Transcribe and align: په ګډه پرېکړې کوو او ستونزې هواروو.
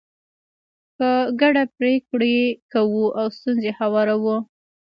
په 0.97 1.09
ګډه 1.41 1.63
پرېکړې 1.77 2.39
کوو 2.73 3.03
او 3.19 3.27
ستونزې 3.37 3.71
هواروو. 3.79 4.35